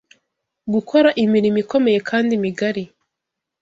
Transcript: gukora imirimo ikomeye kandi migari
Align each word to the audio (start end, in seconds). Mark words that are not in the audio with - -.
gukora 0.73 1.09
imirimo 1.23 1.57
ikomeye 1.63 1.99
kandi 2.09 2.31
migari 2.43 2.83